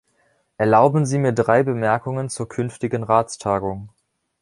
[0.57, 3.89] Erlauben Sie mir drei Bemerkungen zur künftigen Ratstagung.